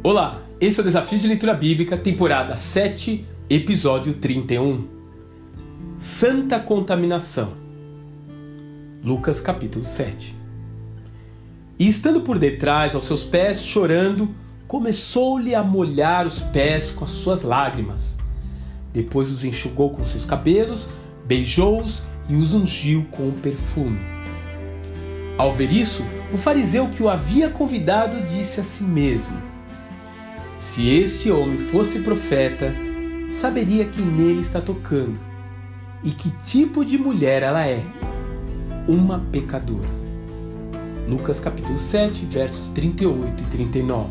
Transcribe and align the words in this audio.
Olá, 0.00 0.42
esse 0.60 0.78
é 0.78 0.80
o 0.80 0.84
Desafio 0.84 1.18
de 1.18 1.26
Leitura 1.26 1.52
Bíblica, 1.52 1.96
temporada 1.96 2.54
7, 2.54 3.26
episódio 3.50 4.14
31. 4.14 4.86
Santa 5.98 6.60
Contaminação. 6.60 7.54
Lucas 9.02 9.40
capítulo 9.40 9.84
7. 9.84 10.36
E 11.76 11.88
estando 11.88 12.20
por 12.20 12.38
detrás, 12.38 12.94
aos 12.94 13.04
seus 13.04 13.24
pés, 13.24 13.60
chorando, 13.60 14.32
começou-lhe 14.68 15.52
a 15.52 15.64
molhar 15.64 16.28
os 16.28 16.38
pés 16.38 16.92
com 16.92 17.04
as 17.04 17.10
suas 17.10 17.42
lágrimas. 17.42 18.16
Depois 18.92 19.32
os 19.32 19.42
enxugou 19.42 19.90
com 19.90 20.04
seus 20.04 20.24
cabelos, 20.24 20.88
beijou-os 21.26 22.02
e 22.28 22.36
os 22.36 22.54
ungiu 22.54 23.04
com 23.10 23.28
o 23.28 23.32
perfume. 23.32 23.98
Ao 25.36 25.50
ver 25.52 25.72
isso, 25.72 26.04
o 26.32 26.36
fariseu 26.36 26.88
que 26.88 27.02
o 27.02 27.08
havia 27.08 27.50
convidado 27.50 28.16
disse 28.28 28.60
a 28.60 28.64
si 28.64 28.84
mesmo: 28.84 29.57
Se 30.58 30.88
este 30.88 31.30
homem 31.30 31.56
fosse 31.56 32.00
profeta, 32.00 32.74
saberia 33.32 33.84
quem 33.84 34.04
nele 34.04 34.40
está 34.40 34.60
tocando 34.60 35.16
e 36.02 36.10
que 36.10 36.30
tipo 36.44 36.84
de 36.84 36.98
mulher 36.98 37.44
ela 37.44 37.64
é. 37.64 37.80
Uma 38.88 39.20
pecadora. 39.30 39.88
Lucas 41.08 41.38
capítulo 41.38 41.78
7, 41.78 42.26
versos 42.26 42.70
38 42.70 43.40
e 43.40 43.46
39. 43.46 44.08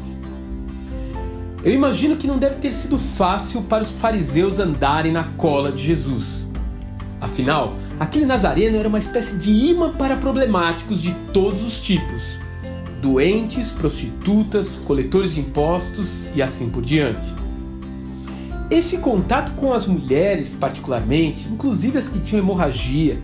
Eu 1.65 1.73
imagino 1.73 2.15
que 2.15 2.25
não 2.25 2.39
deve 2.39 2.55
ter 2.55 2.71
sido 2.71 2.97
fácil 2.97 3.63
para 3.63 3.83
os 3.83 3.91
fariseus 3.91 4.57
andarem 4.57 5.11
na 5.11 5.25
cola 5.25 5.69
de 5.69 5.83
Jesus. 5.83 6.49
Afinal, 7.19 7.75
aquele 7.99 8.25
nazareno 8.25 8.77
era 8.77 8.87
uma 8.87 8.99
espécie 8.99 9.35
de 9.35 9.51
imã 9.51 9.91
para 9.91 10.15
problemáticos 10.15 11.01
de 11.01 11.13
todos 11.33 11.61
os 11.61 11.81
tipos: 11.81 12.39
doentes, 13.01 13.71
prostitutas, 13.71 14.75
coletores 14.85 15.33
de 15.33 15.41
impostos 15.41 16.31
e 16.35 16.41
assim 16.41 16.69
por 16.69 16.81
diante. 16.81 17.33
Esse 18.69 18.97
contato 18.97 19.53
com 19.53 19.71
as 19.71 19.87
mulheres, 19.87 20.49
particularmente, 20.49 21.47
inclusive 21.47 21.97
as 21.97 22.07
que 22.07 22.19
tinham 22.19 22.43
hemorragia, 22.43 23.17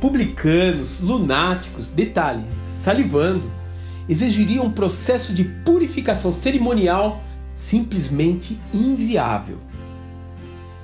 publicanos, 0.00 1.00
lunáticos, 1.00 1.90
detalhe, 1.90 2.44
salivando, 2.62 3.50
exigiria 4.08 4.62
um 4.62 4.70
processo 4.70 5.34
de 5.34 5.44
purificação 5.44 6.32
cerimonial 6.32 7.20
simplesmente 7.52 8.58
inviável. 8.72 9.58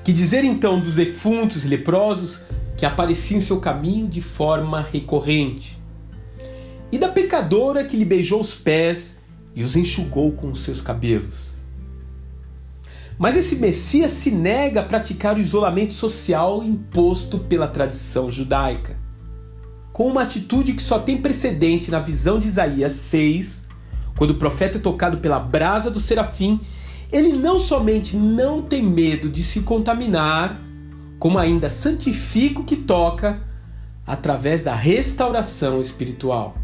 Que 0.03 0.13
dizer 0.13 0.45
então 0.45 0.81
dos 0.81 0.97
defuntos 0.97 1.65
e 1.65 1.69
leprosos 1.69 2.43
que 2.77 2.85
apareciam 2.85 3.39
em 3.39 3.41
seu 3.41 3.61
caminho 3.61 4.09
de 4.09 4.21
forma 4.21 4.83
recorrente? 4.93 5.79
E 6.95 6.99
da 6.99 7.09
pecadora 7.09 7.83
que 7.85 7.97
lhe 7.97 8.05
beijou 8.05 8.41
os 8.41 8.55
pés 8.55 9.17
e 9.53 9.65
os 9.65 9.75
enxugou 9.75 10.31
com 10.31 10.53
os 10.53 10.61
seus 10.61 10.81
cabelos? 10.81 11.53
Mas 13.19 13.37
esse 13.37 13.57
Messias 13.57 14.13
se 14.13 14.31
nega 14.31 14.79
a 14.79 14.85
praticar 14.85 15.37
o 15.37 15.41
isolamento 15.41 15.93
social 15.93 16.63
imposto 16.63 17.37
pela 17.37 17.67
tradição 17.67 18.31
judaica. 18.31 18.97
Com 19.93 20.07
uma 20.07 20.23
atitude 20.23 20.73
que 20.73 20.83
só 20.85 21.01
tem 21.01 21.21
precedente 21.21 21.91
na 21.91 21.99
visão 21.99 22.39
de 22.39 22.47
Isaías 22.47 22.93
6, 22.93 23.65
quando 24.17 24.31
o 24.31 24.39
profeta 24.39 24.79
é 24.79 24.81
tocado 24.81 25.19
pela 25.19 25.41
brasa 25.41 25.91
do 25.91 25.99
serafim, 25.99 26.61
ele 27.11 27.33
não 27.33 27.59
somente 27.59 28.17
não 28.17 28.63
tem 28.63 28.85
medo 28.85 29.29
de 29.29 29.43
se 29.43 29.63
contaminar, 29.63 30.61
como 31.19 31.41
ainda 31.41 31.69
santifica 31.69 32.61
o 32.61 32.65
que 32.65 32.77
toca 32.77 33.43
através 34.07 34.63
da 34.63 34.77
restauração 34.77 35.81
espiritual. 35.81 36.63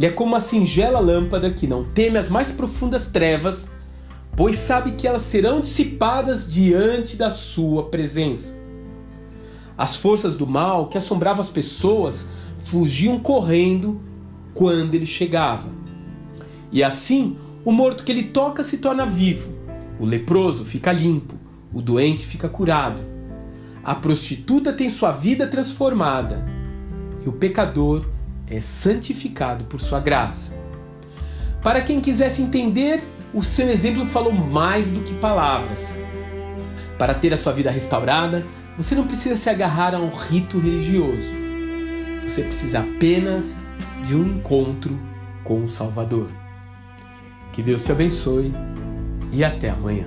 Ele 0.00 0.06
é 0.06 0.10
como 0.10 0.32
uma 0.32 0.40
singela 0.40 0.98
lâmpada 0.98 1.50
que 1.50 1.66
não 1.66 1.84
teme 1.84 2.16
as 2.16 2.30
mais 2.30 2.50
profundas 2.50 3.08
trevas 3.08 3.68
pois 4.36 4.56
sabe 4.56 4.92
que 4.92 5.06
elas 5.06 5.20
serão 5.20 5.60
dissipadas 5.60 6.50
diante 6.50 7.14
da 7.14 7.28
sua 7.28 7.90
presença. 7.90 8.58
As 9.76 9.96
forças 9.96 10.34
do 10.34 10.46
mal 10.46 10.88
que 10.88 10.96
assombravam 10.96 11.42
as 11.42 11.50
pessoas 11.50 12.26
fugiam 12.60 13.18
correndo 13.18 14.00
quando 14.54 14.94
ele 14.94 15.04
chegava. 15.04 15.68
E 16.72 16.82
assim, 16.82 17.36
o 17.64 17.70
morto 17.70 18.02
que 18.02 18.12
ele 18.12 18.24
toca 18.24 18.64
se 18.64 18.78
torna 18.78 19.04
vivo, 19.04 19.52
o 19.98 20.06
leproso 20.06 20.64
fica 20.64 20.90
limpo, 20.90 21.34
o 21.70 21.82
doente 21.82 22.24
fica 22.24 22.48
curado, 22.48 23.02
a 23.84 23.94
prostituta 23.94 24.72
tem 24.72 24.88
sua 24.88 25.10
vida 25.10 25.46
transformada 25.46 26.46
e 27.24 27.28
o 27.28 27.32
pecador 27.32 28.06
é 28.50 28.60
santificado 28.60 29.64
por 29.64 29.80
sua 29.80 30.00
graça. 30.00 30.52
Para 31.62 31.80
quem 31.80 32.00
quisesse 32.00 32.42
entender 32.42 33.02
o 33.32 33.42
seu 33.42 33.68
exemplo 33.68 34.04
falou 34.06 34.32
mais 34.32 34.90
do 34.90 35.00
que 35.00 35.14
palavras. 35.14 35.94
Para 36.98 37.14
ter 37.14 37.32
a 37.32 37.36
sua 37.36 37.52
vida 37.52 37.70
restaurada, 37.70 38.44
você 38.76 38.94
não 38.94 39.06
precisa 39.06 39.36
se 39.36 39.48
agarrar 39.48 39.94
a 39.94 39.98
um 39.98 40.10
rito 40.10 40.58
religioso. 40.58 41.32
Você 42.24 42.42
precisa 42.42 42.80
apenas 42.80 43.56
de 44.06 44.14
um 44.14 44.38
encontro 44.38 44.98
com 45.44 45.64
o 45.64 45.68
Salvador. 45.68 46.28
Que 47.52 47.62
Deus 47.62 47.84
te 47.84 47.92
abençoe 47.92 48.52
e 49.32 49.44
até 49.44 49.70
amanhã. 49.70 50.06